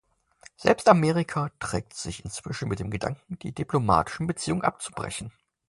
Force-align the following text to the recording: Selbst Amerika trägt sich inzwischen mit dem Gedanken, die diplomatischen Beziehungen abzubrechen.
Selbst 0.57 0.89
Amerika 0.89 1.51
trägt 1.59 1.93
sich 1.93 2.25
inzwischen 2.25 2.69
mit 2.69 2.79
dem 2.79 2.89
Gedanken, 2.89 3.37
die 3.37 3.51
diplomatischen 3.53 4.25
Beziehungen 4.25 4.63
abzubrechen. 4.63 5.31